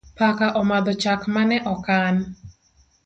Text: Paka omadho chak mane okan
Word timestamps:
Paka 0.17 0.45
omadho 0.59 0.91
chak 1.03 1.21
mane 1.33 1.57
okan 1.73 2.15